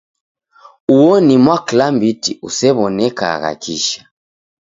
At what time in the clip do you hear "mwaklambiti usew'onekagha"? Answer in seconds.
1.43-3.51